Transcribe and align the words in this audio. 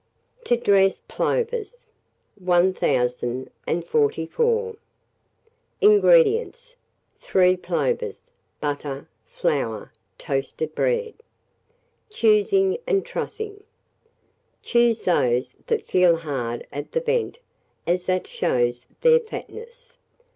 TO 0.43 0.57
DRESS 0.57 1.03
PLOVERS. 1.07 1.85
1044. 2.37 4.75
INGREDIENTS. 5.79 6.75
3 7.19 7.55
plovers, 7.57 8.31
butter, 8.59 9.07
flour, 9.27 9.91
toasted 10.17 10.73
bread. 10.73 11.13
Choosing 12.09 12.79
and 12.87 13.05
Trussing. 13.05 13.61
Choose 14.63 15.03
those 15.03 15.53
that 15.67 15.85
feel 15.85 16.15
hard 16.15 16.65
at 16.71 16.93
the 16.93 16.99
vent, 16.99 17.37
as 17.85 18.07
that 18.07 18.25
shows 18.25 18.87
their 19.01 19.19
fatness. 19.19 19.99